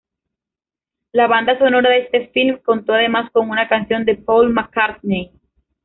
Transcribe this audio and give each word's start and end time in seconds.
La 1.11 1.27
banda 1.27 1.59
sonora 1.59 1.91
de 1.91 1.99
este 2.05 2.29
film 2.29 2.57
contó 2.65 2.93
además 2.93 3.29
con 3.31 3.51
una 3.51 3.67
canción 3.69 4.03
de 4.03 4.15
Paul 4.15 4.51
Mccartney. 4.51 5.31